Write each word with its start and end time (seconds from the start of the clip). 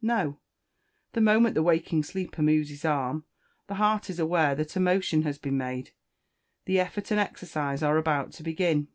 No! 0.00 0.38
The 1.14 1.20
moment 1.20 1.56
the 1.56 1.62
waking 1.64 2.04
sleeper 2.04 2.40
moves 2.40 2.68
his 2.68 2.84
arm, 2.84 3.24
the 3.66 3.74
heart 3.74 4.08
is 4.08 4.20
aware 4.20 4.54
that 4.54 4.76
a 4.76 4.78
motion 4.78 5.22
has 5.22 5.38
been 5.38 5.58
made, 5.58 5.90
that 6.66 6.78
effort 6.78 7.10
and 7.10 7.18
exercise 7.18 7.82
are 7.82 7.96
about 7.98 8.30
to 8.34 8.44
begin. 8.44 8.86